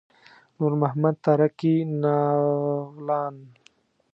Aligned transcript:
نور 0.57 0.73
محمد 0.81 1.15
تره 1.25 1.47
کي 1.59 1.73
ناولان. 2.01 3.35